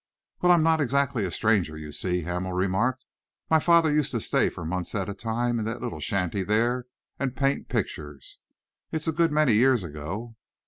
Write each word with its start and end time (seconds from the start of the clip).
"Well, 0.41 0.51
I 0.51 0.55
am 0.55 0.63
not 0.63 0.81
exactly 0.81 1.25
a 1.25 1.29
stranger, 1.31 1.77
you 1.77 1.91
see," 1.91 2.23
Hamel 2.23 2.53
remarked. 2.53 3.05
"My 3.51 3.59
father 3.59 3.91
used 3.91 4.09
to 4.13 4.19
stay 4.19 4.49
for 4.49 4.65
months 4.65 4.95
at 4.95 5.07
a 5.09 5.13
time 5.13 5.59
in 5.59 5.65
that 5.65 5.79
little 5.79 5.99
shanty 5.99 6.41
there 6.41 6.87
and 7.19 7.35
paint 7.37 7.69
pictures. 7.69 8.39
It's 8.91 9.07
a 9.07 9.11
good 9.13 9.31
many 9.31 9.53
years 9.53 9.83
ago." 9.83 10.37